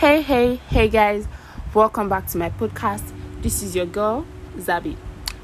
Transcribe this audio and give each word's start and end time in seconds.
Hey, 0.00 0.22
hey, 0.22 0.56
hey, 0.70 0.88
guys, 0.88 1.28
welcome 1.74 2.08
back 2.08 2.26
to 2.28 2.38
my 2.38 2.48
podcast. 2.48 3.12
This 3.42 3.62
is 3.62 3.76
your 3.76 3.84
girl, 3.84 4.24
Zabi. 4.56 4.96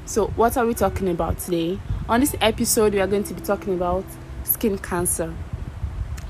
So, 0.07 0.29
what 0.29 0.57
are 0.57 0.65
we 0.65 0.73
talking 0.73 1.09
about 1.09 1.37
today? 1.37 1.79
On 2.09 2.19
this 2.21 2.35
episode, 2.41 2.95
we 2.95 2.99
are 2.99 3.05
going 3.05 3.23
to 3.25 3.35
be 3.35 3.41
talking 3.41 3.75
about 3.75 4.03
skin 4.43 4.79
cancer. 4.79 5.31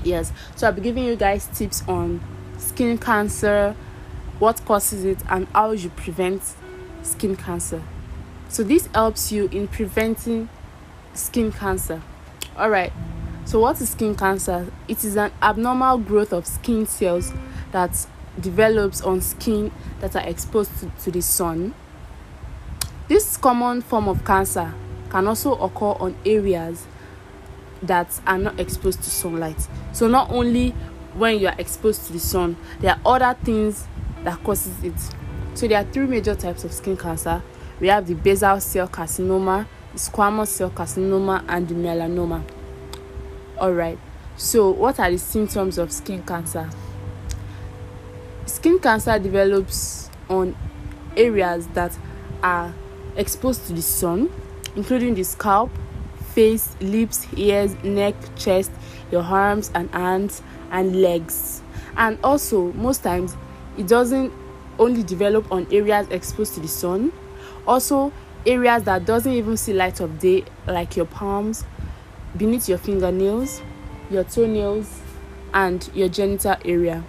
Yes, 0.04 0.30
so 0.56 0.66
I'll 0.66 0.74
be 0.74 0.82
giving 0.82 1.04
you 1.04 1.16
guys 1.16 1.46
tips 1.54 1.82
on 1.88 2.20
skin 2.58 2.98
cancer, 2.98 3.74
what 4.38 4.62
causes 4.66 5.06
it, 5.06 5.22
and 5.30 5.48
how 5.54 5.70
you 5.70 5.88
prevent 5.88 6.42
skin 7.02 7.34
cancer. 7.34 7.82
So, 8.50 8.62
this 8.62 8.88
helps 8.88 9.32
you 9.32 9.48
in 9.50 9.68
preventing 9.68 10.50
skin 11.14 11.50
cancer. 11.50 12.02
All 12.58 12.68
right, 12.68 12.92
so 13.46 13.58
what 13.60 13.80
is 13.80 13.88
skin 13.88 14.14
cancer? 14.14 14.70
It 14.86 15.02
is 15.02 15.16
an 15.16 15.32
abnormal 15.40 15.96
growth 15.96 16.34
of 16.34 16.46
skin 16.46 16.84
cells 16.84 17.32
that 17.72 18.06
develops 18.40 19.00
on 19.00 19.20
skin 19.20 19.70
that 20.00 20.14
are 20.16 20.26
exposed 20.26 20.70
to, 20.80 20.90
to 21.04 21.10
the 21.10 21.20
sun. 21.20 21.74
This 23.08 23.36
common 23.36 23.80
form 23.80 24.08
of 24.08 24.24
cancer 24.24 24.74
can 25.10 25.26
also 25.26 25.54
occur 25.54 25.94
on 25.98 26.16
areas 26.26 26.86
that 27.82 28.20
are 28.26 28.38
not 28.38 28.58
exposed 28.58 29.02
to 29.02 29.10
sunlight. 29.10 29.68
So 29.92 30.08
not 30.08 30.30
only 30.30 30.70
when 31.14 31.38
you 31.38 31.48
are 31.48 31.54
exposed 31.58 32.06
to 32.06 32.12
the 32.12 32.18
sun, 32.18 32.56
there 32.80 32.92
are 32.92 33.00
other 33.04 33.38
things 33.42 33.86
that 34.24 34.42
causes 34.44 34.82
it. 34.82 34.94
So 35.54 35.66
there 35.66 35.78
are 35.78 35.84
three 35.84 36.06
major 36.06 36.34
types 36.34 36.64
of 36.64 36.72
skin 36.72 36.96
cancer. 36.96 37.42
We 37.80 37.88
have 37.88 38.06
the 38.06 38.14
basal 38.14 38.60
cell 38.60 38.88
carcinoma, 38.88 39.66
the 39.92 39.98
squamous 39.98 40.48
cell 40.48 40.70
carcinoma, 40.70 41.44
and 41.48 41.68
the 41.68 41.74
melanoma. 41.74 42.42
Alright, 43.56 43.98
so 44.36 44.70
what 44.70 45.00
are 45.00 45.10
the 45.10 45.18
symptoms 45.18 45.78
of 45.78 45.92
skin 45.92 46.22
cancer? 46.22 46.68
Skin 48.58 48.80
cancer 48.80 49.20
develops 49.20 50.10
on 50.28 50.56
areas 51.16 51.68
that 51.74 51.96
are 52.42 52.74
exposed 53.14 53.68
to 53.68 53.72
the 53.72 53.80
sun, 53.80 54.32
including 54.74 55.14
the 55.14 55.22
scalp, 55.22 55.70
face, 56.34 56.74
lips, 56.80 57.24
ears, 57.36 57.72
neck, 57.84 58.16
chest, 58.34 58.72
your 59.12 59.22
arms 59.22 59.70
and 59.76 59.88
hands, 59.92 60.42
and 60.72 61.00
legs. 61.00 61.62
And 61.96 62.18
also, 62.24 62.72
most 62.72 63.04
times, 63.04 63.36
it 63.76 63.86
doesn't 63.86 64.32
only 64.80 65.04
develop 65.04 65.52
on 65.52 65.72
areas 65.72 66.08
exposed 66.08 66.54
to 66.54 66.60
the 66.60 66.66
sun, 66.66 67.12
also 67.64 68.12
areas 68.44 68.82
that 68.82 69.06
doesn't 69.06 69.34
even 69.34 69.56
see 69.56 69.72
light 69.72 70.00
of 70.00 70.18
day, 70.18 70.42
like 70.66 70.96
your 70.96 71.06
palms, 71.06 71.64
beneath 72.36 72.68
your 72.68 72.78
fingernails, 72.78 73.62
your 74.10 74.24
toenails, 74.24 75.00
and 75.54 75.88
your 75.94 76.08
genital 76.08 76.56
area. 76.64 77.04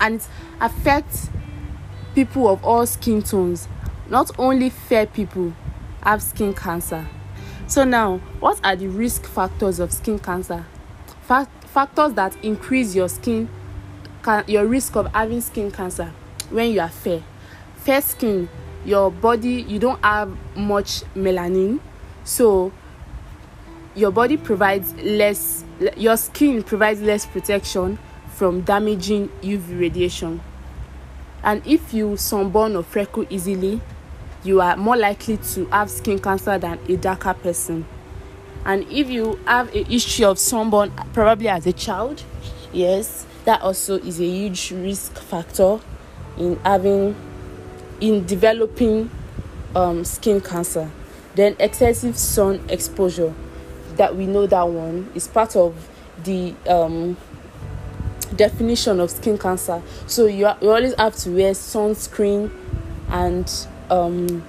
And 0.00 0.20
it 0.20 0.28
affects 0.60 1.28
people 2.14 2.48
of 2.48 2.64
all 2.64 2.86
skin 2.86 3.22
tones. 3.22 3.68
Not 4.08 4.30
only 4.38 4.70
fair 4.70 5.06
people 5.06 5.54
have 6.02 6.22
skin 6.22 6.54
cancer. 6.54 7.06
So 7.66 7.84
now, 7.84 8.18
what 8.40 8.60
are 8.64 8.76
the 8.76 8.88
risk 8.88 9.24
factors 9.24 9.80
of 9.80 9.92
skin 9.92 10.18
cancer? 10.18 10.66
Fa- 11.22 11.48
factors 11.66 12.12
that 12.14 12.36
increase 12.44 12.94
your 12.94 13.08
skin 13.08 13.48
your 14.46 14.66
risk 14.66 14.96
of 14.96 15.06
having 15.08 15.40
skin 15.40 15.70
cancer 15.70 16.10
when 16.50 16.70
you 16.70 16.80
are 16.80 16.88
fair. 16.88 17.22
Fair 17.76 18.00
skin, 18.00 18.48
your 18.84 19.10
body 19.10 19.62
you 19.62 19.78
don't 19.78 20.02
have 20.02 20.34
much 20.56 21.02
melanin, 21.14 21.80
so 22.24 22.72
your 23.94 24.10
body 24.10 24.36
provides 24.36 24.94
less 24.94 25.64
your 25.96 26.16
skin 26.16 26.62
provides 26.62 27.00
less 27.00 27.26
protection 27.26 27.98
from 28.34 28.62
damaging 28.62 29.28
UV 29.42 29.80
radiation. 29.80 30.40
And 31.42 31.64
if 31.66 31.94
you 31.94 32.16
sunburn 32.16 32.74
or 32.74 32.82
freckle 32.82 33.26
easily, 33.30 33.80
you 34.42 34.60
are 34.60 34.76
more 34.76 34.96
likely 34.96 35.36
to 35.36 35.66
have 35.66 35.90
skin 35.90 36.18
cancer 36.18 36.58
than 36.58 36.78
a 36.88 36.96
darker 36.96 37.34
person. 37.34 37.86
And 38.64 38.84
if 38.90 39.10
you 39.10 39.38
have 39.46 39.74
a 39.74 39.84
history 39.84 40.24
of 40.24 40.38
sunburn, 40.38 40.90
probably 41.12 41.48
as 41.48 41.66
a 41.66 41.72
child, 41.72 42.24
yes, 42.72 43.26
that 43.44 43.60
also 43.60 43.98
is 43.98 44.20
a 44.20 44.26
huge 44.26 44.70
risk 44.72 45.18
factor 45.18 45.80
in 46.38 46.56
having, 46.64 47.14
in 48.00 48.24
developing 48.26 49.10
um, 49.76 50.04
skin 50.04 50.40
cancer. 50.40 50.90
Then 51.34 51.56
excessive 51.58 52.16
sun 52.16 52.64
exposure, 52.68 53.34
that 53.96 54.16
we 54.16 54.26
know 54.26 54.46
that 54.46 54.68
one 54.68 55.10
is 55.14 55.28
part 55.28 55.56
of 55.56 55.88
the 56.24 56.54
um, 56.68 57.16
definition 58.36 59.00
of 59.00 59.10
skin 59.10 59.38
cancer. 59.38 59.82
So 60.06 60.26
you, 60.26 60.48
you 60.60 60.70
always 60.70 60.94
have 60.94 61.16
to 61.16 61.30
wear 61.30 61.52
sunscreen 61.52 62.50
and 63.08 63.50
um, 63.90 64.44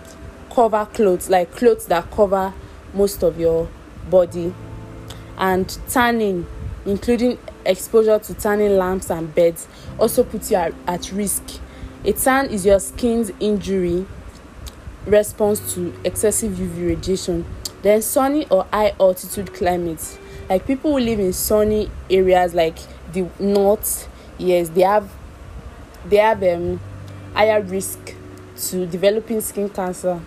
cover 0.54 0.86
clothes, 0.94 1.30
like 1.30 1.52
clothes 1.52 1.86
that 1.88 2.10
cover 2.12 2.54
most 2.94 3.24
of 3.24 3.40
your 3.40 3.68
body, 4.10 4.54
and 5.38 5.78
tanning, 5.90 6.48
including 6.86 7.38
exposure 7.66 8.20
to 8.20 8.34
tanning 8.34 8.78
lamps 8.78 9.10
and 9.10 9.34
beds, 9.36 9.68
also 10.00 10.24
puts 10.24 10.52
you 10.52 10.58
at, 10.58 10.74
at 10.88 11.12
risk. 11.12 11.44
A 12.06 12.14
tan 12.14 12.50
is 12.50 12.66
your 12.66 12.80
skin's 12.80 13.32
injury 13.40 14.06
response 15.06 15.74
to 15.74 15.94
excessive 16.04 16.54
UV 16.54 16.88
radiation. 16.88 17.46
Then 17.82 18.02
sunny 18.02 18.48
or 18.50 18.66
high 18.72 18.94
altitude 19.00 19.54
climates, 19.54 20.18
like 20.50 20.66
people 20.66 20.92
who 20.92 21.00
live 21.00 21.20
in 21.20 21.34
sunny 21.34 21.92
areas 22.10 22.54
like 22.54 22.78
the 23.16 23.28
north, 23.40 24.08
yes, 24.38 24.70
they 24.70 24.82
have 24.82 25.10
they 26.06 26.18
have 26.18 26.44
um 26.44 26.80
higher 27.34 27.62
risk 27.62 28.16
to 28.56 28.86
developing 28.86 29.42
skin 29.42 29.70
cancer. 29.70 30.22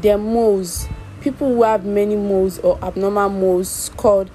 Their 0.00 0.18
moles, 0.18 0.86
people 1.20 1.54
who 1.54 1.62
have 1.62 1.84
many 1.84 2.16
moles 2.16 2.58
or 2.60 2.82
abnormal 2.82 3.28
moles 3.28 3.90
called 3.96 4.30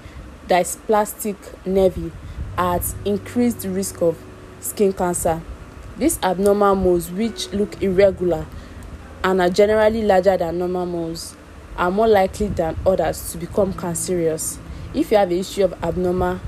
dysplastic 0.48 1.36
nevi 1.64 2.12
at 2.56 2.94
increased 3.04 3.64
risk 3.64 4.00
of 4.02 4.16
skin 4.60 4.92
cancer. 4.92 5.42
These 5.96 6.18
abnormal 6.22 6.76
moles, 6.76 7.10
which 7.10 7.52
look 7.52 7.82
irregular 7.82 8.46
and 9.22 9.40
are 9.40 9.50
generally 9.50 10.02
larger 10.02 10.36
than 10.36 10.58
normal 10.58 10.86
moles, 10.86 11.34
are 11.76 11.90
more 11.90 12.08
likely 12.08 12.48
than 12.48 12.76
others 12.86 13.32
to 13.32 13.38
become 13.38 13.72
cancerous. 13.72 14.58
If 14.94 15.10
you 15.10 15.18
have 15.18 15.30
a 15.30 15.36
history 15.36 15.62
of 15.62 15.72
abnormal 15.84 16.40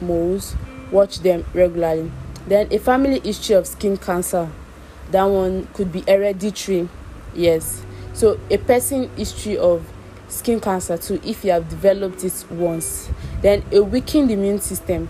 moles, 0.00 0.54
watch 0.90 1.20
them 1.20 1.44
regularly. 1.54 2.10
Then 2.46 2.72
a 2.72 2.78
family 2.78 3.20
history 3.20 3.56
of 3.56 3.66
skin 3.66 3.96
cancer. 3.96 4.50
That 5.10 5.24
one 5.24 5.68
could 5.74 5.92
be 5.92 6.02
hereditary 6.06 6.88
yes. 7.34 7.82
So 8.12 8.38
a 8.50 8.58
person 8.58 9.10
history 9.16 9.56
of 9.56 9.86
skin 10.28 10.60
cancer 10.60 10.98
too 10.98 11.20
if 11.24 11.44
you 11.44 11.52
have 11.52 11.68
developed 11.68 12.24
it 12.24 12.44
once. 12.50 13.10
Then 13.42 13.64
a 13.72 13.80
weakened 13.80 14.30
immune 14.30 14.60
system. 14.60 15.08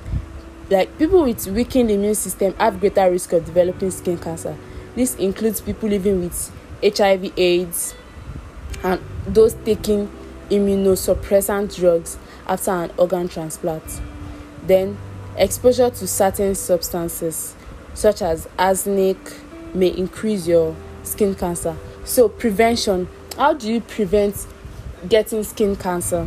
Like 0.70 0.98
people 0.98 1.24
with 1.24 1.46
weakened 1.46 1.90
immune 1.90 2.14
system 2.14 2.54
have 2.54 2.80
greater 2.80 3.10
risk 3.10 3.32
of 3.32 3.44
developing 3.44 3.90
skin 3.90 4.18
cancer. 4.18 4.56
This 4.94 5.14
includes 5.16 5.60
people 5.60 5.88
living 5.88 6.20
with 6.20 6.52
hiv 6.82 7.32
aids 7.36 7.94
and 8.82 9.00
those 9.26 9.54
taking 9.54 10.10
immunosuppressant 10.50 11.76
drugs 11.76 12.18
after 12.46 12.70
an 12.70 12.90
organ 12.96 13.28
transplant 13.28 14.00
then 14.68 14.96
exposure 15.36 15.90
to 15.90 16.06
certain 16.06 16.54
substances 16.54 17.54
such 17.94 18.22
as 18.22 18.48
arsenic 18.58 19.18
may 19.74 19.88
increase 19.88 20.46
your 20.46 20.76
skin 21.02 21.34
cancer. 21.34 21.76
So, 22.04 22.28
prevention 22.28 23.08
how 23.38 23.52
do 23.52 23.72
you 23.72 23.80
prevent 23.80 24.48
getting 25.08 25.44
skin 25.44 25.76
cancer? 25.76 26.26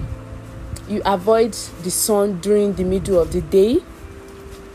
You 0.88 1.01
avoid 1.06 1.51
the 1.83 1.92
sun 1.92 2.39
during 2.39 2.74
the 2.75 2.86
middle 2.86 3.19
of 3.19 3.33
the 3.33 3.42
day, 3.42 3.80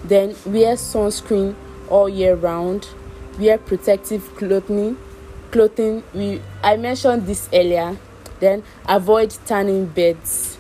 then 0.05 0.37
wear 0.45 0.75
sunscreen 0.75 1.55
all 1.89 2.11
year 2.11 2.35
round, 2.35 2.89
wear 3.39 3.57
protective 3.57 4.37
clothing. 4.37 4.99
Clothing, 5.51 6.03
we 6.13 6.43
I 6.63 6.77
mentioned 6.77 7.27
this 7.27 7.49
earlier. 7.55 7.97
Then 8.39 8.65
avoid 8.87 9.31
tanning 9.47 9.87
beds. 9.87 10.59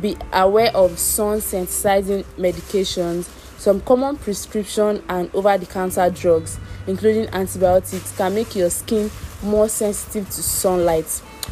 Be 0.00 0.16
aware 0.32 0.74
of 0.74 0.98
sun 0.98 1.38
sensitizing 1.38 2.24
medications 2.38 3.28
some 3.60 3.82
common 3.82 4.16
prescription 4.16 5.02
and 5.10 5.28
over 5.34 5.58
the 5.58 5.66
counter 5.66 6.08
drugs, 6.08 6.58
including 6.86 7.28
antibiotics, 7.34 8.16
can 8.16 8.34
make 8.34 8.56
your 8.56 8.70
skin 8.70 9.10
more 9.42 9.68
sensitive 9.68 10.24
to 10.30 10.42
sunlight. 10.42 11.04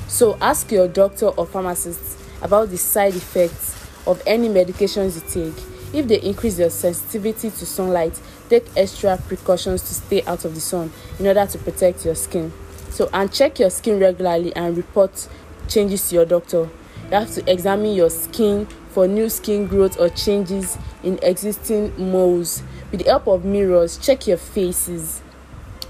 So, 0.06 0.38
ask 0.40 0.72
your 0.72 0.88
doctor 0.88 1.26
or 1.26 1.44
pharmacist 1.44 2.18
about 2.40 2.70
the 2.70 2.78
side 2.78 3.14
effects 3.14 3.76
of 4.06 4.22
any 4.26 4.48
medications 4.48 5.16
you 5.16 5.52
take. 5.52 5.62
If 5.94 6.08
they 6.08 6.18
increase 6.22 6.58
your 6.58 6.70
sensitivity 6.70 7.50
to 7.50 7.66
sunlight, 7.66 8.18
take 8.48 8.64
extra 8.74 9.18
precautions 9.18 9.82
to 9.82 9.92
stay 9.92 10.22
out 10.22 10.46
of 10.46 10.54
the 10.54 10.62
sun 10.62 10.90
in 11.18 11.26
order 11.26 11.44
to 11.44 11.58
protect 11.58 12.06
your 12.06 12.14
skin. 12.14 12.50
So, 12.88 13.10
and 13.12 13.30
check 13.30 13.58
your 13.58 13.68
skin 13.68 14.00
regularly 14.00 14.56
and 14.56 14.74
report 14.78 15.28
changes 15.68 16.08
to 16.08 16.14
your 16.14 16.24
doctor. 16.24 16.70
You 17.10 17.14
have 17.14 17.32
to 17.34 17.50
examine 17.50 17.94
your 17.94 18.10
skin 18.10 18.66
for 18.90 19.06
new 19.06 19.28
skin 19.28 19.66
growth 19.66 19.98
or 19.98 20.08
changes 20.10 20.76
in 21.02 21.18
existing 21.22 21.92
moles. 22.10 22.62
With 22.90 23.04
the 23.04 23.10
help 23.10 23.26
of 23.26 23.44
mirrors 23.44 23.98
check 23.98 24.26
your 24.26 24.38
faces 24.38 25.22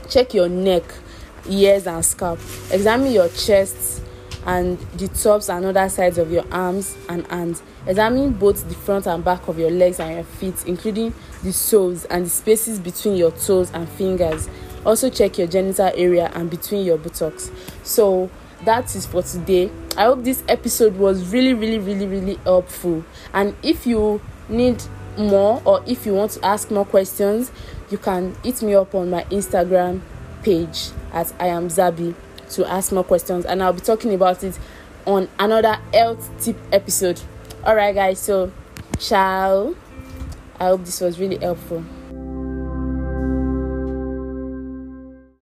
check 0.08 0.34
your 0.34 0.48
neck 0.48 0.82
ears 1.48 1.86
and 1.86 2.04
scalp. 2.04 2.38
Examine 2.70 3.12
your 3.12 3.28
chest 3.28 4.02
and 4.46 4.78
the 4.96 5.08
tops 5.08 5.50
and 5.50 5.64
other 5.64 5.88
sides 5.88 6.18
of 6.18 6.30
your 6.30 6.44
arms 6.50 6.96
and 7.08 7.26
hands. 7.26 7.62
Examine 7.86 8.32
both 8.32 8.68
the 8.68 8.74
front 8.74 9.06
and 9.06 9.24
back 9.24 9.46
of 9.48 9.58
your 9.58 9.70
legs 9.70 10.00
and 10.00 10.14
your 10.14 10.24
feet 10.24 10.64
including 10.66 11.12
the 11.42 11.52
soles 11.52 12.04
and 12.06 12.26
the 12.26 12.30
spaces 12.30 12.78
between 12.78 13.16
your 13.16 13.30
toes 13.32 13.70
and 13.72 13.88
fingers. 13.88 14.48
Also 14.84 15.10
check 15.10 15.38
your 15.38 15.46
genital 15.46 15.90
area 15.94 16.30
and 16.34 16.50
between 16.50 16.84
your 16.84 16.96
buttocks. 16.96 17.50
So 17.82 18.30
that 18.64 18.94
is 18.94 19.06
for 19.06 19.22
today. 19.22 19.70
I 19.96 20.04
hope 20.04 20.24
this 20.24 20.42
episode 20.48 20.96
was 20.96 21.32
really 21.32 21.54
really 21.54 21.78
really 21.78 22.06
really 22.06 22.34
helpful. 22.44 23.04
And 23.32 23.54
if 23.62 23.86
you 23.86 24.20
need 24.48 24.82
more 25.16 25.60
or 25.64 25.82
if 25.86 26.06
you 26.06 26.14
want 26.14 26.30
to 26.32 26.46
ask 26.46 26.70
more 26.70 26.84
questions 26.84 27.50
you 27.90 27.98
can 27.98 28.36
hit 28.44 28.62
me 28.62 28.72
up 28.74 28.94
on 28.94 29.10
my 29.10 29.24
instagram 29.24 30.00
page 30.44 30.90
at 31.12 31.32
i 31.40 31.48
am 31.48 31.66
zabi 31.66 32.14
to 32.50 32.66
ask 32.70 32.92
more 32.92 33.04
questions. 33.04 33.44
And 33.44 33.62
i'll 33.62 33.72
be 33.72 33.80
talking 33.80 34.14
about 34.14 34.42
it 34.42 34.58
on 35.06 35.28
another 35.38 35.78
health 35.92 36.30
tip 36.40 36.56
episode. 36.72 37.20
All 37.64 37.74
right 37.74 37.94
guys. 37.94 38.18
So 38.18 38.52
ciao. 38.98 39.74
I 40.60 40.66
hope 40.66 40.84
this 40.84 41.00
was 41.00 41.20
really 41.20 41.36
helpful 41.36 41.84